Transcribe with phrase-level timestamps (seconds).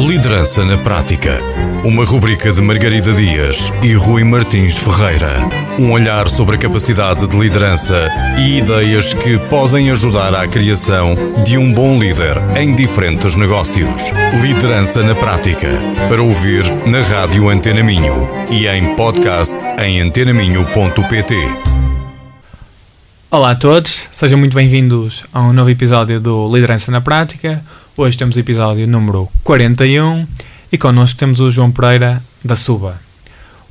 [0.00, 1.42] Liderança na Prática.
[1.84, 5.30] Uma rubrica de Margarida Dias e Rui Martins Ferreira.
[5.78, 8.08] Um olhar sobre a capacidade de liderança
[8.38, 14.10] e ideias que podem ajudar à criação de um bom líder em diferentes negócios.
[14.40, 15.68] Liderança na Prática.
[16.08, 21.36] Para ouvir na Rádio Antena Minho e em podcast em antenaminho.pt.
[23.30, 27.62] Olá a todos, sejam muito bem-vindos a um novo episódio do Liderança na Prática.
[28.02, 30.26] Hoje temos episódio número 41
[30.72, 32.98] e connosco temos o João Pereira da Suba.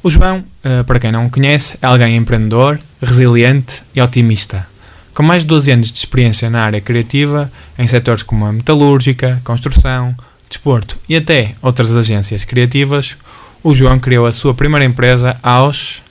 [0.04, 4.68] O João, eh, para quem não o conhece, é alguém empreendedor, resiliente e otimista.
[5.16, 9.42] Com mais de 12 anos de experiência na área criativa, em setores como a metalúrgica,
[9.44, 10.16] construção,
[10.48, 13.18] desporto e até outras agências criativas,
[13.64, 16.04] o João criou a sua primeira empresa aos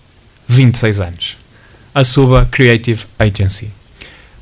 [0.48, 1.37] 26 anos,
[1.95, 3.71] a Suba Creative Agency.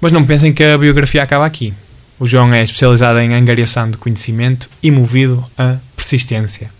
[0.00, 1.74] Mas não pensem que a biografia acaba aqui.
[2.18, 6.70] O João é especializado em angariação de conhecimento e movido a persistência.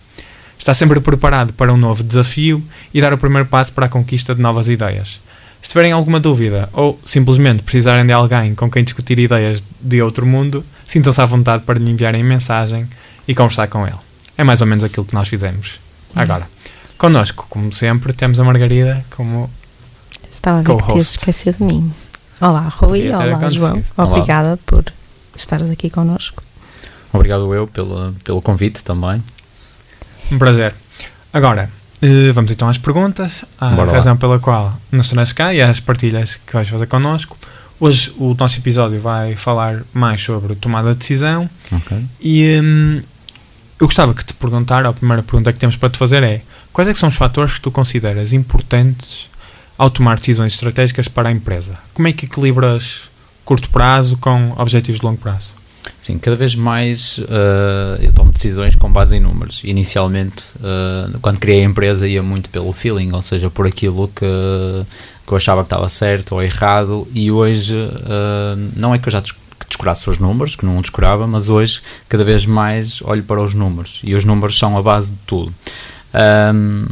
[0.59, 4.35] Está sempre preparado para um novo desafio e dar o primeiro passo para a conquista
[4.35, 5.21] de novas ideias.
[5.61, 10.25] Se tiverem alguma dúvida ou simplesmente precisarem de alguém com quem discutir ideias de outro
[10.25, 12.89] mundo, sintam-se à vontade para lhe enviarem mensagem
[13.29, 13.99] e conversar com ele.
[14.39, 15.79] É mais ou menos aquilo que nós fizemos.
[16.15, 16.49] Agora,
[16.97, 19.51] connosco, como sempre, temos a Margarida como
[20.33, 21.93] Estava a ver que tinhas esquecido de mim.
[22.41, 23.09] Olá, Rui.
[23.09, 23.61] Olá, acontecido.
[23.61, 23.85] João.
[23.97, 24.09] Olá.
[24.09, 24.85] Obrigada por
[25.37, 26.43] estares aqui connosco.
[27.13, 29.23] Obrigado eu pelo, pelo convite também.
[30.31, 30.75] Um prazer.
[31.33, 31.71] Agora,
[32.03, 33.93] eh, vamos então às perguntas, à Bora lá.
[33.95, 37.39] razão pela qual nos tornas cá e às partilhas que vais fazer connosco.
[37.79, 42.05] Hoje o nosso episódio vai falar mais sobre tomada de decisão Ok.
[42.21, 43.03] e hum,
[43.79, 46.41] eu gostava que te perguntar, a primeira pergunta que temos para te fazer é
[46.73, 49.29] quais é que são os fatores que tu consideras importantes
[49.77, 51.79] ao tomar decisões estratégicas para a empresa?
[51.93, 53.03] Como é que equilibras
[53.47, 55.55] curto prazo com objetivos de longo prazo?
[56.01, 59.63] Sim, cada vez mais eh, eu tomo decisões com base em números.
[59.65, 64.27] Inicialmente, eh, quando criei a empresa, ia muito pelo feeling, ou seja, por aquilo que,
[65.27, 67.07] que eu achava que estava certo ou errado.
[67.15, 69.23] E hoje, eh, não é que eu já
[69.69, 74.01] descurasse os números, que não descurava, mas hoje, cada vez mais, olho para os números.
[74.03, 75.55] E os números são a base de tudo.
[76.13, 76.87] Ahm,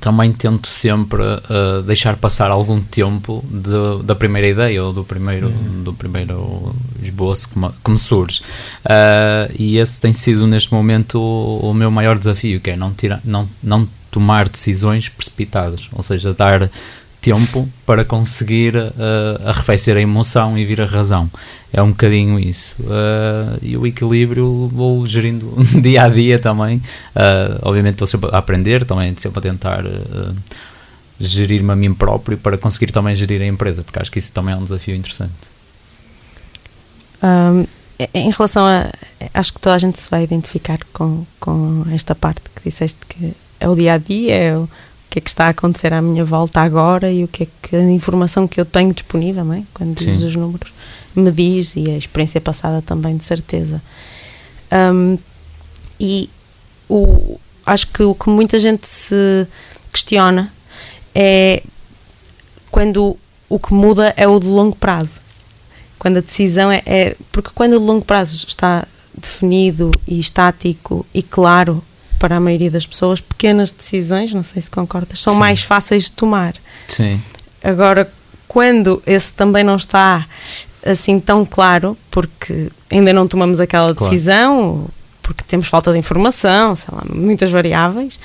[0.00, 5.48] também tento sempre uh, deixar passar algum tempo de- da primeira ideia ou do primeiro,
[5.48, 5.82] Uhum.
[5.84, 8.40] do primeiro esboço que me, que me surge.
[8.84, 12.92] Uh, e esse tem sido neste momento o, o meu maior desafio, que é não,
[12.92, 16.68] tirar, não, não tomar decisões precipitadas, ou seja, dar
[17.20, 18.90] tempo para conseguir uh,
[19.44, 21.30] arrefecer a emoção e vir a razão.
[21.72, 22.74] É um bocadinho isso.
[22.80, 26.78] Uh, e o equilíbrio vou gerindo dia a dia também.
[27.14, 30.34] Uh, obviamente estou sempre a aprender, também sempre a tentar uh,
[31.18, 34.54] gerir-me a mim próprio para conseguir também gerir a empresa, porque acho que isso também
[34.54, 35.32] é um desafio interessante.
[37.22, 37.66] Ahm,
[38.14, 38.90] em relação a.
[39.34, 43.34] Acho que toda a gente se vai identificar com, com esta parte que disseste que
[43.60, 44.66] é o dia a dia, é o
[45.10, 47.74] que é que está a acontecer à minha volta agora e o que é que
[47.74, 49.64] a informação que eu tenho disponível, não é?
[49.74, 50.26] Quando Sim.
[50.26, 50.72] os números,
[51.16, 53.82] me diz e a experiência passada também, de certeza.
[54.70, 55.18] Ahm,
[55.98, 56.30] e
[56.88, 59.46] o, acho que o que muita gente se
[59.92, 60.52] questiona
[61.12, 61.62] é
[62.70, 63.16] quando
[63.48, 65.20] o que muda é o de longo prazo.
[65.98, 71.20] Quando a decisão é, é- Porque quando o longo prazo está definido e estático e
[71.22, 71.82] claro
[72.20, 75.38] para a maioria das pessoas, pequenas decisões, não sei se concordas, são Sim.
[75.40, 76.54] mais fáceis de tomar.
[76.86, 77.20] Sim,
[77.64, 78.10] Agora,
[78.46, 80.26] quando esse também não está
[80.84, 84.10] assim tão claro, porque ainda não tomamos aquela Claro.
[84.12, 84.86] decisão,
[85.22, 88.18] porque temos falta de informação, sei lá, muitas variáveis,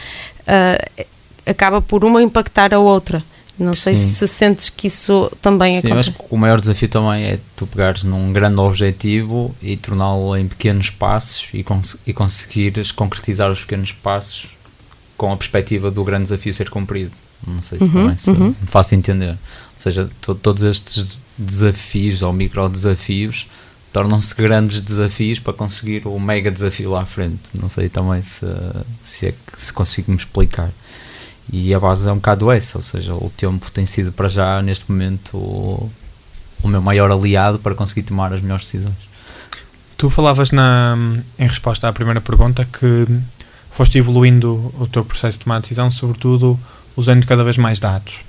[0.47, 1.05] ah,
[1.45, 3.23] acaba por uma impactar a outra.
[3.57, 4.07] Não sei Sim.
[4.09, 6.09] se sentes que isso também Sim, acontece.
[6.09, 10.47] acho que o maior desafio também é tu pegares num grande objetivo e torná-lo em
[10.47, 14.47] pequenos passos e, cons e conseguires concretizar os pequenos passos
[15.15, 17.11] com a perspectiva do grande desafio ser cumprido.
[17.47, 18.47] Não sei se Uhum, também se uhum.
[18.49, 19.31] me faço entender.
[19.31, 19.37] Ou
[19.77, 23.47] seja, to- todos estes desafios ou micro desafios
[23.93, 27.51] tornam-se grandes desafios para conseguir o mega desafio lá à frente.
[27.53, 28.45] Não sei também se,
[29.01, 30.69] se é que se consigo me explicar.
[31.51, 34.61] E a base é um bocado essa, ou seja, o tempo tem sido para já,
[34.61, 35.91] neste momento, o,
[36.63, 38.95] o meu maior aliado para conseguir tomar as melhores decisões.
[39.97, 40.97] Tu falavas na,
[41.37, 43.05] em resposta à primeira pergunta que
[43.69, 46.59] foste evoluindo o teu processo de tomar decisão, sobretudo
[46.95, 48.21] usando cada vez mais dados.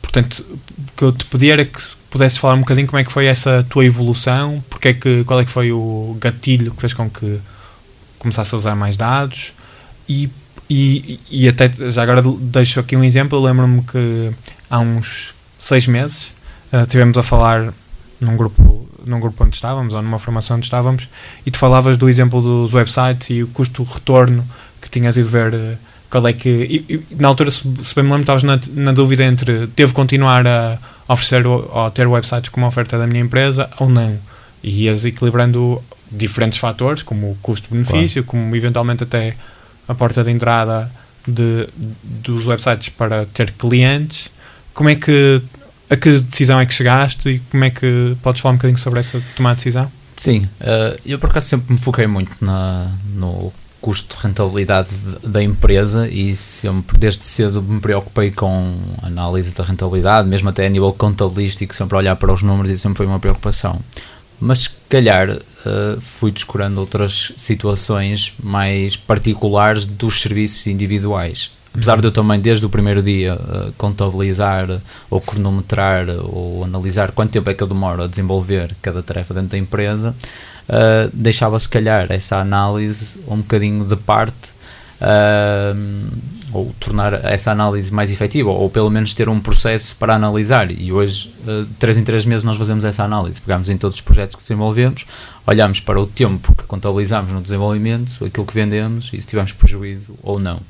[0.00, 3.04] Portanto, o que eu te pedia era que se pudesse falar um bocadinho como é
[3.04, 6.80] que foi essa tua evolução, porque é que, qual é que foi o gatilho que
[6.80, 7.40] fez com que
[8.18, 9.52] começasse a usar mais dados
[10.08, 10.28] e,
[10.70, 14.30] e, e até já agora deixo aqui um exemplo, eu lembro-me que
[14.70, 16.34] há uns seis meses
[16.72, 17.74] uh, tivemos a falar
[18.20, 21.08] num grupo num grupo onde estávamos ou numa formação onde estávamos
[21.44, 24.44] e tu falavas do exemplo dos websites e o custo-retorno
[24.80, 25.76] que tinhas ido ver uh,
[26.10, 26.48] qual é que.
[26.48, 29.94] E, e, na altura, se, se bem me lembro, estavas na, na dúvida entre devo
[29.94, 30.78] continuar a
[31.08, 34.18] oferecer ou ter websites como oferta da minha empresa ou não.
[34.62, 38.44] E ias equilibrando diferentes fatores, como o custo-benefício, claro.
[38.44, 39.36] como eventualmente até
[39.90, 40.90] a porta de entrada
[41.26, 41.68] de,
[42.02, 44.30] dos websites para ter clientes.
[44.72, 45.42] Como é que
[45.90, 49.00] a que decisão é que chegaste e como é que podes falar um bocadinho sobre
[49.00, 49.90] essa tomada de decisão?
[50.14, 54.90] Sim, uh, eu por acaso sempre me foquei muito na, no custo de rentabilidade
[55.24, 60.68] da empresa e sempre desde cedo me preocupei com análise da rentabilidade, mesmo até a
[60.68, 63.80] nível contabilístico, sempre olhar para os números e sempre foi uma preocupação.
[64.40, 71.50] Mas se calhar uh, fui descurando outras situações mais particulares dos serviços individuais.
[71.72, 77.30] Apesar de eu também, desde o primeiro dia, uh, contabilizar ou cronometrar ou analisar quanto
[77.30, 80.14] tempo é que eu demoro a desenvolver cada tarefa dentro da empresa,
[80.68, 84.50] uh, deixava se calhar essa análise um bocadinho de parte
[85.00, 85.76] uh,
[86.52, 90.70] ou tornar essa análise mais efetiva, ou pelo menos ter um processo para analisar.
[90.70, 93.40] E hoje, uh, três em três meses, nós fazemos essa análise.
[93.40, 95.06] Pegamos em todos os projetos que desenvolvemos,
[95.46, 100.14] olhamos para o tempo que contabilizamos no desenvolvimento, aquilo que vendemos e se tivemos prejuízo
[100.22, 100.60] ou não.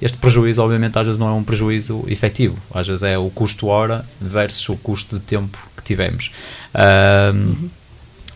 [0.00, 3.66] Este prejuízo, obviamente, às vezes não é um prejuízo efetivo, às vezes é o custo
[3.66, 6.30] hora versus o custo de tempo que tivemos.
[6.74, 7.70] Uh, uhum.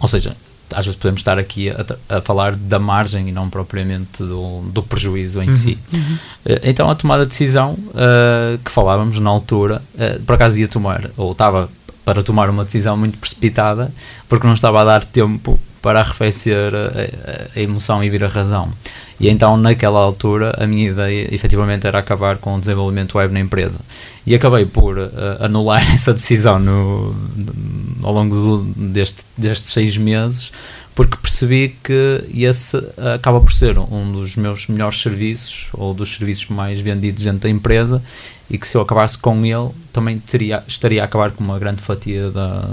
[0.01, 0.37] Ou seja,
[0.73, 4.83] às vezes podemos estar aqui a, a, falar da margem e não propriamente do, do
[4.83, 5.79] prejuízo em uhum, si.
[5.93, 6.01] Uhum.
[6.47, 10.69] Uh, então a tomada de decisão uh, que falávamos na altura, uh, por acaso ia
[10.69, 11.69] tomar, ou estava
[12.05, 13.93] para tomar uma decisão muito precipitada,
[14.29, 18.73] porque não estava a dar tempo para arrefecer a, a, emoção e vir a razão.
[19.21, 23.41] E então, naquela altura, a minha ideia efetivamente era acabar com o desenvolvimento web na
[23.41, 23.79] empresa.
[24.27, 25.11] E acabei por uh,
[25.41, 30.51] anular essa decisão no, no ao longo do, deste, destes seis meses,
[30.95, 32.77] porque percebi que esse
[33.15, 37.51] acaba por ser um dos meus melhores serviços, ou dos serviços mais vendidos dentro da
[37.51, 38.03] empresa,
[38.49, 41.83] e que se eu acabasse com ele, também teria, estaria a acabar com uma grande
[41.83, 42.69] fatia da,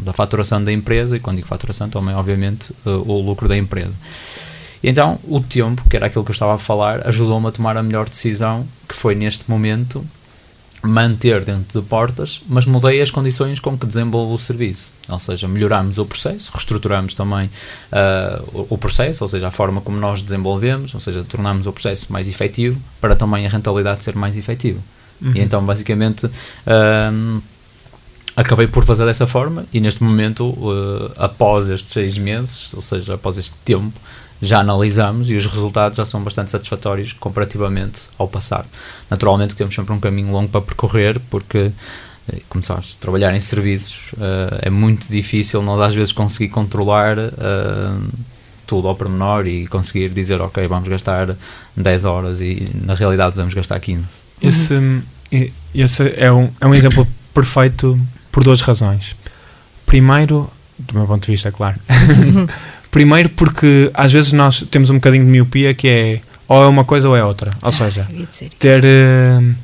[0.00, 3.94] da faturação da empresa, e quando digo faturação, também, obviamente, uh, o lucro da empresa.
[4.82, 7.76] E então, o tempo, que era aquilo que eu estava a falar, ajudou-me a tomar
[7.76, 10.04] a melhor decisão, que foi neste momento
[10.82, 14.92] manter dentro de portas, mas mudei as condições com que desenvolvo o serviço.
[15.08, 17.46] Ou seja, melhoramos o processo, reestruturamos também
[17.92, 21.72] uh, o, o, processo, ou seja, a forma como nós desenvolvemos, ou seja, tornamos o
[21.72, 24.80] processo mais efetivo para também a rentabilidade ser mais efetiva.
[25.20, 25.32] Uhum.
[25.34, 27.42] E então, basicamente, uh,
[28.36, 33.14] acabei por fazer dessa forma e neste momento, uh, após estes seis meses, ou seja,
[33.14, 33.98] após este tempo,
[34.40, 38.68] já analisamos e os resultados já são bastante satisfatórios comparativamente ao passado.
[39.10, 41.72] Naturalmente temos sempre um caminho longo para percorrer, porque,
[42.32, 47.18] eh, como sabes, trabalhar em serviços uh, é muito difícil, nós às vezes conseguir controlar
[47.18, 48.08] uh,
[48.66, 51.34] tudo ao pormenor e conseguir dizer, ok, vamos gastar
[51.76, 54.04] 10 horas e na realidade podemos gastar 15.
[54.40, 55.02] Esse, uhum.
[55.74, 57.98] esse é, um, é um exemplo perfeito
[58.30, 59.16] por duas razões.
[59.84, 60.48] Primeiro,
[60.78, 61.76] do meu ponto de vista, claro.
[62.90, 66.84] Primeiro porque às vezes nós temos um bocadinho de miopia que é ou é uma
[66.84, 67.50] coisa ou é outra.
[67.60, 68.06] Ou ah, seja,
[68.58, 68.82] ter.
[68.82, 69.54] Uh,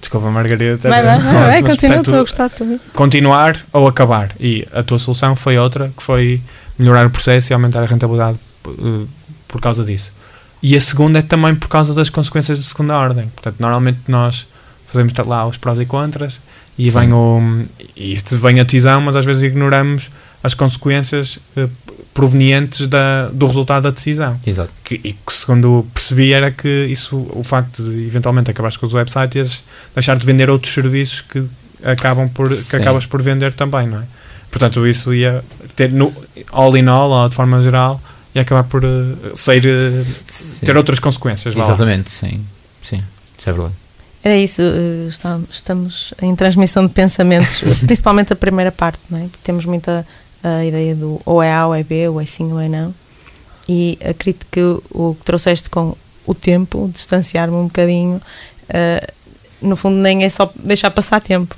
[0.00, 0.78] desculpa, Margarida.
[0.88, 2.80] Vai, vai, vai, vai continua, estou a gostar também.
[2.94, 4.30] Continuar ou acabar.
[4.40, 6.40] E a tua solução foi outra, que foi
[6.78, 9.06] melhorar o processo e aumentar a rentabilidade uh,
[9.46, 10.14] por causa disso.
[10.62, 13.28] E a segunda é também por causa das consequências de segunda ordem.
[13.28, 14.46] Portanto, normalmente nós
[14.86, 16.40] fazemos lá os prós e contras
[16.78, 17.62] e vem, o,
[17.94, 20.10] e vem a decisão, mas às vezes ignoramos
[20.42, 21.68] as consequências uh,
[22.14, 24.40] provenientes da, do resultado da decisão.
[24.46, 24.70] Exato.
[24.82, 28.94] Que, e que, segundo percebi, era que isso, o facto de eventualmente acabares com os
[28.94, 29.62] websites,
[29.94, 31.44] deixar de vender outros serviços que
[31.84, 34.04] acabam por que acabas por vender também, não é?
[34.50, 36.12] Portanto, isso ia ter no
[36.50, 38.00] all in all, ou de forma geral,
[38.34, 41.54] ia acabar por uh, ser, uh, ter outras consequências.
[41.54, 42.44] Exatamente, sim.
[42.80, 43.02] Sim,
[43.36, 43.74] isso é verdade.
[44.24, 44.62] Era isso,
[45.50, 49.26] estamos em transmissão de pensamentos, principalmente a primeira parte, não é?
[49.44, 50.06] Temos muita
[50.46, 52.94] a ideia do ou é A ou é B, ou é sim ou é não.
[53.68, 58.20] E acredito que o, que trouxeste com o tempo, distanciar-me um bocadinho,
[58.70, 59.12] uh,
[59.60, 61.56] no fundo nem é só deixar passar tempo.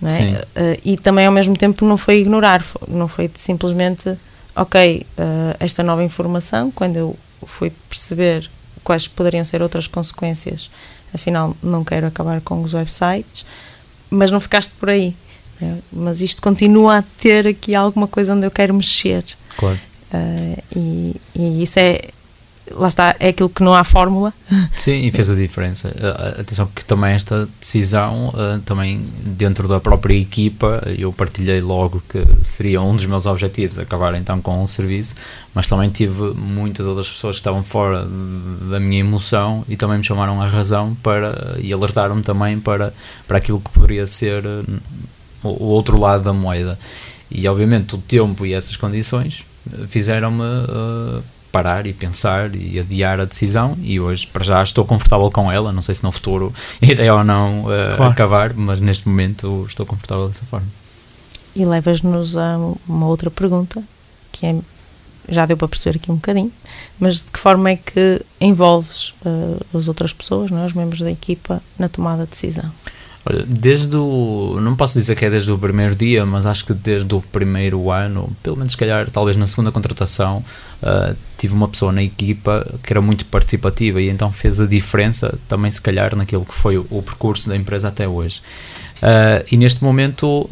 [0.00, 0.14] Não é?
[0.14, 4.16] Uh, e também ao mesmo tempo não foi ignorar, não foi simplesmente,
[4.56, 8.50] ok, uh, esta nova informação, quando eu fui perceber
[8.82, 10.70] quais poderiam ser outras consequências,
[11.14, 13.44] afinal não quero acabar com os websites,
[14.10, 15.14] mas não ficaste por aí.
[15.62, 19.24] É, mas isto continua a ter aqui alguma coisa onde eu quero mexer.
[19.56, 19.78] Claro.
[20.12, 22.08] Uh, e, e, isso é
[22.74, 24.32] lá está, é aquilo que não há fórmula.
[24.76, 25.88] Sim, e fez a diferença.
[25.88, 32.02] Uh, atenção que também esta decisão, uh, também dentro da própria equipa, eu partilhei logo
[32.08, 35.14] que seria um dos meus objetivos, acabar então com o serviço,
[35.54, 38.06] mas também tive muitas outras pessoas que estavam fora
[38.70, 42.92] da minha emoção e também me chamaram a razão para, e alertaram-me também para,
[43.26, 44.44] para aquilo que poderia ser
[45.42, 46.78] o outro lado da moeda.
[47.30, 49.44] E obviamente o tempo e essas condições
[49.88, 51.22] fizeram-me uh,
[51.52, 55.70] parar e pensar e adiar a decisão e hoje para já estou confortável com ela,
[55.70, 58.12] não sei se no futuro irei ou não uh, claro.
[58.12, 60.66] acabar, mas neste momento estou confortável dessa forma.
[61.54, 62.56] E levas-nos a
[62.88, 63.82] uma outra pergunta,
[64.32, 64.56] que é,
[65.28, 66.50] já deu para perceber aqui um bocadinho,
[66.98, 70.66] mas de que forma é que envolves uh, as outras pessoas, não é?
[70.66, 72.72] os membros da equipa, na tomada de decisão?
[73.24, 74.58] Olha, desde o.
[74.60, 77.90] Não posso dizer que é desde o primeiro dia, mas acho que desde o primeiro
[77.90, 80.44] ano, pelo menos se calhar, talvez na segunda contratação,
[80.82, 85.38] uh, tive uma pessoa na equipa que era muito participativa e então fez a diferença
[85.48, 88.40] também, se calhar, naquilo que foi o, o percurso da empresa até hoje.
[88.98, 90.50] Uh, e neste momento,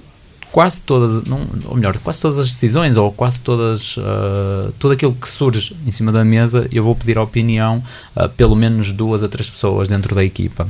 [0.53, 5.15] quase todas, não, ou melhor, quase todas as decisões ou quase todas, uh, tudo aquilo
[5.15, 7.83] que surge em cima da mesa, eu vou pedir a opinião
[8.17, 10.65] uh, pelo menos duas a três pessoas dentro da equipa.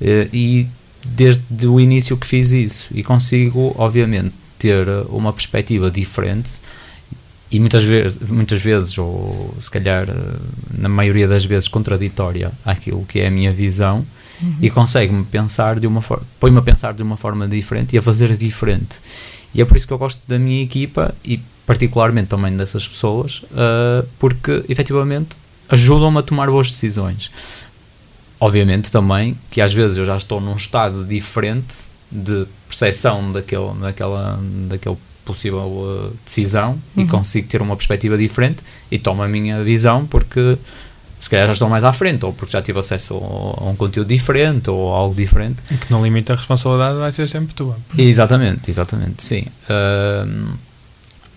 [0.00, 0.68] Uh, e
[1.08, 6.50] desde o início que fiz isso e consigo, obviamente, ter uma perspectiva diferente
[7.50, 10.06] e muitas vezes, muitas vezes ou se calhar
[10.76, 14.04] na maioria das vezes contraditória àquilo que é a minha visão
[14.42, 14.54] uhum.
[14.60, 18.02] e consegue-me pensar de uma forma, põe-me a pensar de uma forma diferente e a
[18.02, 19.00] fazer diferente.
[19.54, 23.42] E é por isso que eu gosto da minha equipa e particularmente também dessas pessoas,
[23.44, 25.36] uh, porque efetivamente
[25.70, 27.30] ajudam-me a tomar boas decisões
[28.40, 31.76] obviamente também que às vezes eu já estou num estado diferente
[32.10, 37.02] de percepção daquele, daquela, daquele possível uh, decisão uhum.
[37.02, 40.56] e consigo ter uma perspectiva diferente e tomo a minha visão porque
[41.18, 44.08] se calhar já estou mais à frente ou porque já tive acesso a, um conteúdo
[44.08, 45.56] diferente ou algo diferente.
[45.70, 47.76] E que no limite a responsabilidade vai ser sempre tua.
[47.96, 49.44] Exatamente, exatamente, sim.
[49.68, 50.56] Uh,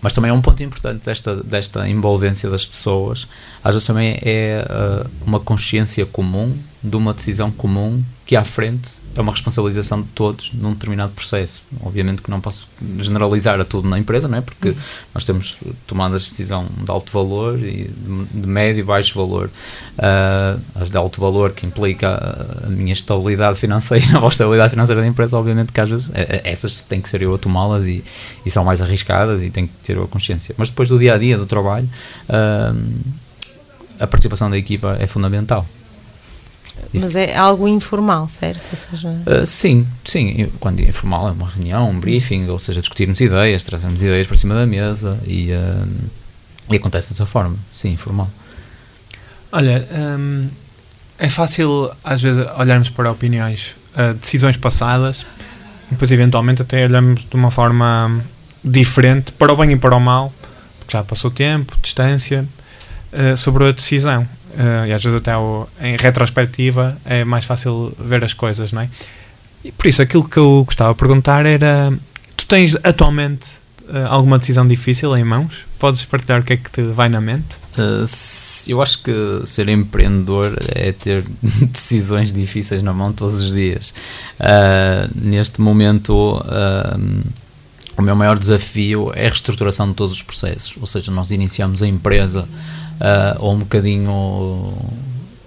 [0.02, 3.28] mas também é um ponto importante desta, desta envolvência das pessoas,
[3.62, 8.90] às vezes também é uh, uma consciência comum de uma decisão comum que à frente
[9.14, 11.62] é uma responsabilização de todos num determinado processo.
[11.82, 12.66] Obviamente que não posso
[12.98, 14.40] generalizar a tudo na empresa, não é?
[14.40, 14.76] porque uhum.
[15.14, 17.90] nós temos tomadas de decisão de alto valor e
[18.32, 19.50] de médio e baixo valor.
[19.98, 25.06] Uh, as de alto valor que implica a minha estabilidade financeira a estabilidade financeira da
[25.06, 28.02] empresa, obviamente que às vezes é, é, essas têm que ser eu a tomá-las e,
[28.44, 30.54] e, são mais arriscadas e tenho que ter a consciência.
[30.56, 31.88] Mas depois do dia a dia do trabalho,
[32.28, 33.12] uh,
[34.00, 35.66] a participação da equipa é fundamental.
[36.92, 38.62] Mas é algo informal, certo?
[38.70, 39.08] Ou seja...
[39.08, 40.48] Uh, sim, sim.
[40.60, 44.36] Quando é informal é uma reunião, um briefing, ou seja, discutirmos ideias, trazermos ideias para
[44.36, 45.88] cima da mesa e, uh,
[46.70, 48.30] e acontece dessa forma, sim, informal.
[49.50, 50.48] Olha, um,
[51.18, 55.24] é fácil às vezes olharmos para opiniões, uh, decisões passadas
[55.92, 58.20] depois eventualmente até olhamos de uma forma
[58.64, 60.32] diferente, para o bem e para o mal,
[60.78, 62.46] porque já passou tempo, distância,
[63.36, 64.26] sobre a decisão.
[64.52, 68.82] Uh, e às vezes até o, em retrospectiva é mais fácil ver as coisas, não
[68.82, 68.88] é?
[69.64, 71.92] E por isso aquilo que eu gostava de perguntar era:
[72.36, 73.46] tu tens atualmente
[73.88, 75.64] uh, alguma decisão difícil em mãos?
[75.78, 77.56] Podes partilhar o que é que te vai na mente?
[77.78, 78.04] Uh,
[78.68, 79.12] eu acho que
[79.46, 81.24] ser empreendedor é ter
[81.72, 83.94] decisões difíceis na mão todos os dias.
[85.14, 86.44] neste momento
[87.96, 91.82] o meu maior desafio é a reestruturação de todos os processos, ou seja, nós iniciamos
[91.82, 92.48] a empresa
[93.38, 94.72] uh, um bocadinho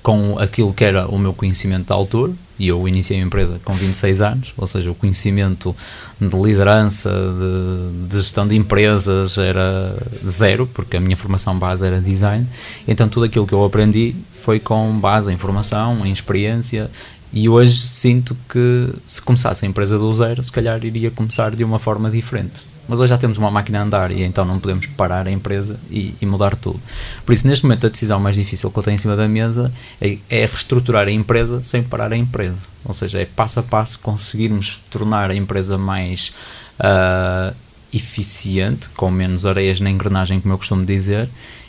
[0.03, 3.73] com aquilo que era o meu conhecimento da altura, e eu iniciei a empresa com
[3.73, 5.75] 26 anos, ou seja, o conhecimento
[6.21, 9.97] de liderança, de, de, gestão de empresas era
[10.27, 12.47] zero, porque a minha formação base era design,
[12.87, 16.89] então tudo aquilo que eu aprendi foi com base em formação, em experiência,
[17.35, 21.63] e hoje sinto que se começasse a empresa do zero, se calhar iria começar de
[21.63, 24.85] uma forma diferente mas hoje já temos uma máquina a andar e então não podemos
[24.85, 26.79] parar a empresa e, e, mudar tudo.
[27.25, 29.73] Por isso, neste momento, a decisão mais difícil que eu tenho em cima da mesa
[29.99, 32.57] é, é reestruturar a empresa sem parar a empresa.
[32.83, 36.33] Ou seja, é passo a passo conseguirmos tornar a empresa mais
[36.79, 37.55] uh,
[37.91, 41.27] eficiente, com menos areias na engrenagem, como eu costumo dizer,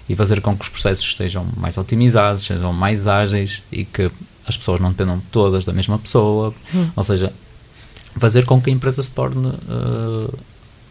[0.08, 4.10] e fazer com que os processos estejam mais otimizados, sejam mais ágeis e que
[4.46, 6.54] as pessoas não dependam todas da mesma pessoa.
[6.74, 6.90] Hum.
[6.94, 7.32] Ou seja,
[8.18, 9.48] fazer com que a empresa se torne.
[9.48, 10.38] Uh,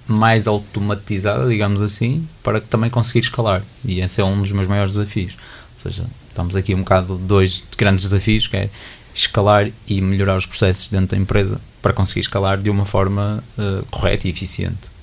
[0.08, 3.64] mais automatizada, digamos assim, para que também conseguir escalar.
[3.84, 5.34] E esse é um dos meus maiores desafios.
[5.74, 8.70] Ou seja, estamos aqui um bocado dois grandes desafios, que é
[9.14, 13.86] escalar e melhorar os processos dentro da empresa para conseguir escalar de uma forma uh,
[13.90, 14.96] correta e eficiente.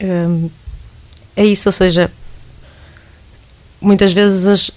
[0.00, 0.50] Hum,
[1.36, 2.10] é isso, ou seja,
[3.84, 4.70] muitas vezes as,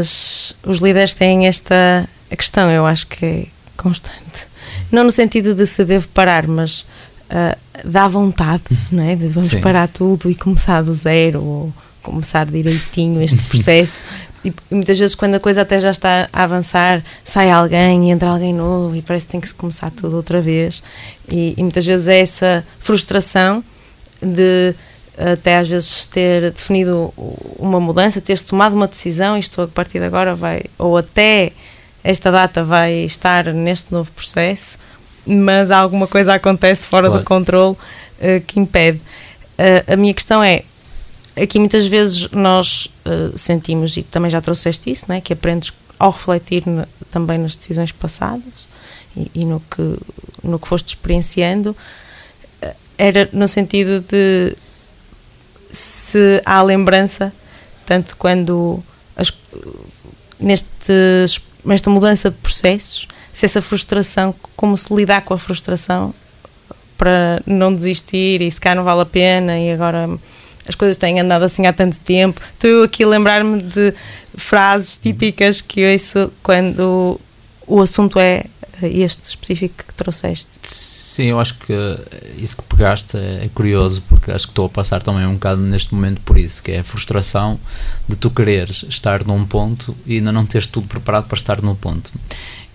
[0.00, 3.46] as, os líderes têm esta questão, eu acho que é
[3.76, 4.46] constante.
[4.90, 6.80] Não no sentido de se deve parar, mas
[7.30, 9.14] uh, dá vontade, não é?
[9.14, 9.60] De vamos Sim.
[9.60, 11.72] parar tudo e começar do zero ou
[12.02, 14.02] começar direitinho este processo.
[14.44, 18.30] e muitas vezes, quando a coisa até já está a avançar, sai alguém e entra
[18.30, 20.82] alguém novo e parece que tem que se começar tudo outra vez.
[21.28, 23.62] E, e muitas vezes é essa frustração
[24.22, 24.74] de
[25.16, 27.12] até às vezes ter definido
[27.58, 31.52] uma mudança, ter-se tomado uma decisão, isto a partir de agora vai, ou até
[32.04, 34.78] esta data vai estar neste novo processo,
[35.26, 37.22] mas alguma coisa acontece fora Claro.
[37.22, 37.76] do controle
[38.20, 39.00] eh, que impede.
[39.58, 40.62] Eh, a minha questão é,
[41.34, 45.20] aqui muitas vezes nós eh, sentimos, e também já trouxeste isso, não é?
[45.20, 48.66] que aprendes ao refletir na- também nas decisões passadas
[49.16, 49.98] e, e no, que,
[50.44, 51.74] no que foste experienciando,
[52.98, 54.54] era no sentido de
[55.76, 57.32] se há lembrança,
[57.84, 58.82] tanto quando
[59.16, 59.32] as,
[60.38, 66.14] nestes, nesta mudança de processos, se essa frustração, como se lidar com a frustração
[66.96, 70.08] para não desistir e se cá não vale a pena e agora
[70.66, 72.40] as coisas têm andado assim há tanto tempo.
[72.52, 73.94] Estou eu aqui a lembrar-me de
[74.36, 77.20] frases típicas que ouço quando
[77.66, 78.44] o assunto é
[78.82, 80.58] este específico que trouxeste.
[80.62, 81.72] Sim, eu acho que
[82.36, 85.60] isso que pegaste é é curioso porque acho que estou a passar também um bocado
[85.62, 87.58] neste momento por isso, que é a frustração
[88.08, 91.74] de tu quereres estar num ponto e ainda não teres tudo preparado para estar no
[91.74, 92.12] ponto.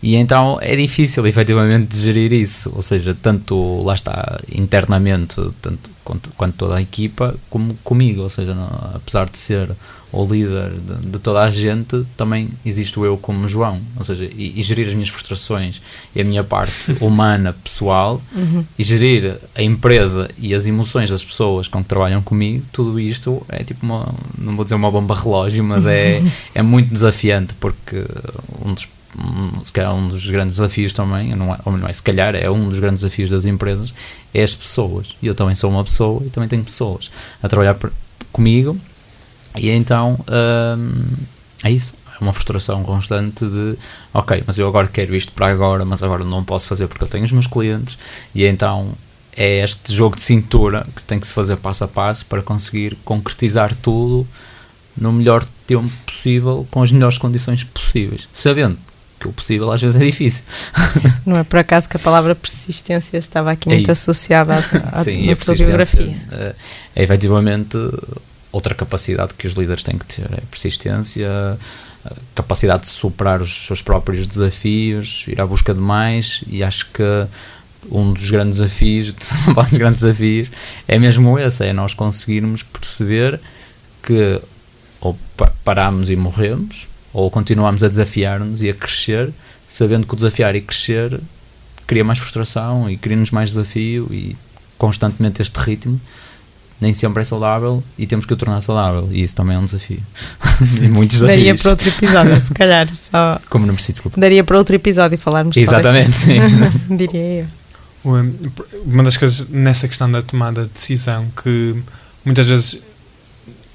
[0.04, 6.30] E então é difícil efetivamente gerir isso, ou seja, tanto lá está internamente, tanto quanto,
[6.36, 9.70] quanto toda a equipa, como comigo, ou seja, não- apesar de ser
[10.12, 14.60] o líder de, de toda a gente, também existo eu como João, ou seja, e,
[14.60, 15.80] e gerir as minhas frustrações
[16.16, 18.20] e a minha parte humana, pessoal,
[18.78, 23.46] e gerir a empresa e as emoções das pessoas com que trabalham comigo, tudo isto
[23.48, 26.22] é tipo uma, não vou dizer uma bomba relógio, mas é,
[26.56, 28.04] é muito desafiante porque
[28.66, 28.90] um dos,
[29.64, 32.70] se calhar um dos grandes desafios também, é, ou não é se calhar, é um
[32.70, 33.94] dos grandes desafios das empresas,
[34.34, 35.16] é as pessoas.
[35.22, 37.92] E eu também sou uma pessoa e também tenho pessoas a trabalhar por-
[38.32, 38.78] comigo
[39.58, 40.20] e então
[40.78, 41.04] hum,
[41.64, 41.94] é isso.
[42.20, 43.76] É uma frustração constante de
[44.14, 47.08] ok, mas eu agora quero isto para agora, mas agora não posso fazer porque eu
[47.08, 47.98] tenho os meus clientes
[48.34, 48.94] e então
[49.36, 52.98] é este jogo de cintura que tem que se fazer passo a passo para conseguir
[53.04, 54.28] concretizar tudo
[54.96, 58.78] no melhor tempo possível, com as melhores condições possíveis, sabendo
[59.22, 60.44] que o possível às vezes é difícil.
[61.26, 65.04] Não é por acaso que a palavra persistência estava aqui É muito associada à, à,
[65.06, 66.22] Sim, a persistência biografia.
[66.32, 66.56] eh,
[66.96, 67.78] é efetivamente
[68.52, 71.30] outra capacidade que os líderes têm que ter, é persistência,
[72.04, 76.88] a capacidade de superar os seus próprios desafios, ir à busca de mais e acho
[76.92, 77.04] que
[77.90, 79.14] um dos grandes desafios,
[79.48, 80.50] um dos grandes desafios
[80.88, 83.40] é mesmo esse, é nós conseguirmos perceber
[84.04, 84.42] que
[85.00, 89.32] ou pa- paramos e morremos ou continuamos a desafiar-nos e a crescer,
[89.68, 91.20] sabendo que o desafiar e crescer
[91.86, 94.36] cria mais frustração e cria-nos mais desafio e
[94.78, 96.00] constantemente este ritmo
[96.80, 99.66] nem sempre é saudável e temos que o tornar saudável e isso também é um
[99.66, 100.02] desafio
[100.82, 102.88] e muitos desafios Daria para outro episódio, se calhar.
[102.96, 106.40] Só como não preciso, desculpa daria para outro episódio falarmos exatamente sim.
[106.90, 107.48] diria eu.
[108.04, 108.34] Um,
[108.84, 111.76] Uma das coisas nessa questão da tomada de decisão que
[112.26, 112.82] muitas vezes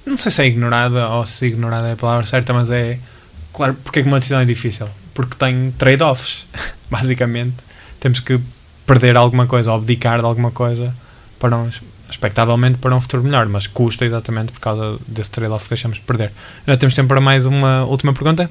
[0.04, 2.98] não sei se é ignorada ou se ignorada é a palavra certa, mas é
[3.56, 4.86] claro, porque é que uma decisão é difícil?
[5.14, 6.46] Porque tem trade-offs,
[6.90, 7.56] basicamente.
[7.98, 8.38] Temos que
[8.86, 10.94] perder alguma coisa, ou abdicar de alguma coisa
[11.40, 11.68] para um,
[12.08, 16.04] expectavelmente para um futuro melhor, mas custa exatamente por causa desse trade-off que deixamos de
[16.04, 16.32] perder.
[16.66, 18.50] Ainda temos tempo para mais uma última pergunta?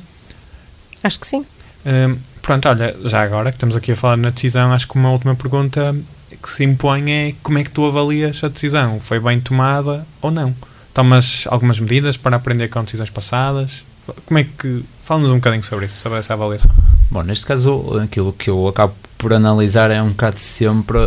[1.03, 1.45] Acho que sim.
[1.85, 5.11] Hum, pronto, olha, já agora que estamos aqui a falar na decisão, acho que uma
[5.11, 5.95] última pergunta
[6.41, 8.99] que se impõe é como é que tu avalias a decisão?
[8.99, 10.55] Foi bem tomada ou não?
[10.93, 13.83] Tomas algumas medidas para aprender com decisões passadas?
[14.25, 14.83] Como é que.
[15.03, 16.71] Fala-nos um bocadinho sobre isso, sobre essa avaliação.
[17.11, 20.97] Bom, neste caso, aquilo que eu acabo por analisar é um bocado sempre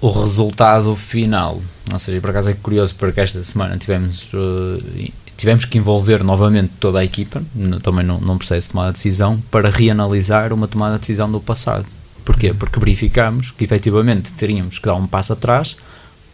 [0.00, 1.60] o resultado final.
[1.92, 6.72] Ou seja, por acaso é curioso porque esta semana tivemos, eh, tivemos que envolver novamente
[6.78, 7.42] toda a equipa,
[7.82, 11.40] também num, num processo de tomada de decisão, para reanalisar uma tomada de decisão do
[11.40, 11.84] passado.
[12.24, 12.54] Porquê?
[12.54, 15.76] Porque verificamos que efetivamente teríamos que dar um passo atrás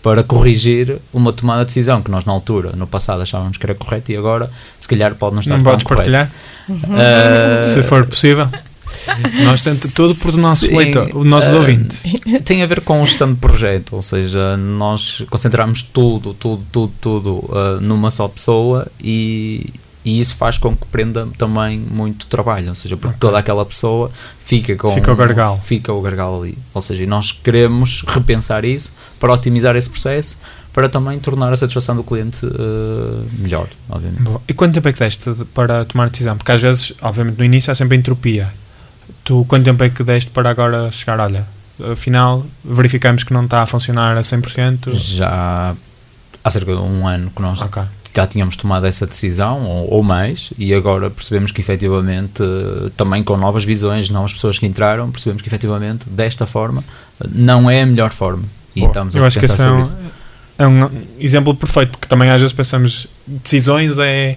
[0.07, 3.75] para corrigir uma tomada de decisão que nós na altura, no passado, achávamos que era
[3.75, 6.13] correta e agora, se calhar, pode não estar não tão podes correto.
[6.13, 6.31] partilhar?
[6.97, 8.49] Eh, Se for possível.
[9.43, 12.05] Nós tentamos tudo por nossos Sim, leitor, os nossos eh, ouvintes.
[12.45, 16.93] Tem a ver com o stand de projeto, ou seja, nós concentramos tudo, tudo, tudo,
[17.01, 19.75] tudo uh, numa só pessoa e,
[20.07, 23.19] e isso faz com que prenda também muito trabalho, ou seja, porque Ok.
[23.21, 24.11] toda aquela pessoa
[24.45, 25.59] fica com Fica o gargalo.
[25.65, 30.39] fica o gargalo ali, ou seja, nós queremos repensar isso para otimizar esse processo,
[30.73, 34.31] para também tornar a satisfação do cliente uh, melhor, obviamente.
[34.47, 36.37] E quanto tempo é que deste para tomar a decisão?
[36.37, 38.53] Porque às vezes, obviamente, no início há sempre entropia.
[39.25, 41.19] Tu, quanto tempo é que deste para agora chegar?
[41.19, 41.47] Olha,
[41.93, 44.93] afinal, verificamos que não está a funcionar a 100%?
[44.93, 45.75] Já
[46.45, 47.83] há cerca de um ano que nós Ok.
[48.17, 53.23] Já tínhamos tomado essa decisão, ou, ou mais, e agora percebemos que efetivamente, eh, também
[53.23, 56.83] com novas visões, novas pessoas que entraram, percebemos que efetivamente, desta forma,
[57.31, 58.45] não é a melhor forma.
[58.75, 59.97] E estamos a Eu acho que pensar é sobre um, isso.
[60.59, 64.37] é um exemplo perfeito, porque também às vezes pensamos decisões é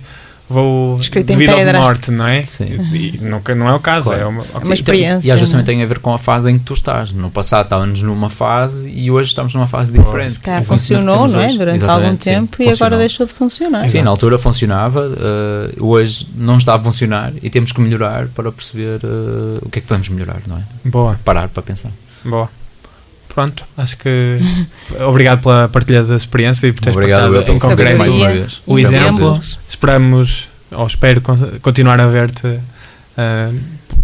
[0.50, 2.42] vou Escrito em devido ao norte, não é?
[2.44, 2.66] Sim.
[2.94, 4.08] E, e nunca, não é o caso.
[4.10, 4.22] Claro.
[4.22, 5.58] É uma, uma Sim, e experiência, E às vezes é?
[5.58, 7.12] também tem a ver com a fase em que tu estás.
[7.12, 10.34] No passado estávamos numa fase e hoje estamos numa fase diferente.
[10.34, 11.46] Se calhar funcionou, não é?
[11.46, 13.88] hoje- Durante Exatamente, algum sim, tempo e agora deixou de funcionar.
[13.88, 18.52] Sim, na altura funcionava, eh, hoje não está a funcionar e temos que melhorar para
[18.52, 20.62] perceber eh, o que é que podemos melhorar, não é?
[20.86, 21.92] Boa, Parar para pensar.
[22.26, 22.50] boa.
[23.34, 24.40] Pronto, acho que
[25.08, 28.32] obrigado pela partilha da experiência e por teres Obrigado partilhado pelo em concreto mais uma
[28.32, 28.62] vez.
[28.66, 29.40] o exemplo.
[29.70, 32.60] Esperamos, ou espero con- continuar a ver-te
[33.18, 33.52] ah,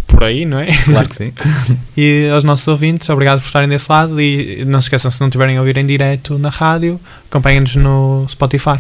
[0.08, 0.68] por aí, não é?
[0.84, 1.34] Claro que sim.
[1.98, 5.30] E aos nossos ouvintes, obrigado por estarem desse lado e não se esqueçam, se não
[5.30, 8.80] tiverem a ouvir em direto na rádio, acompanhem-nos no Spotify.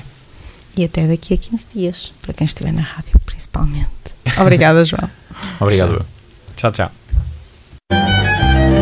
[0.78, 3.88] E até daqui a 15 dias, para quem estiver na rádio, principalmente.
[4.40, 5.10] Obrigada, João.
[5.60, 6.06] Obrigado.
[6.56, 6.92] Tchau, tchau.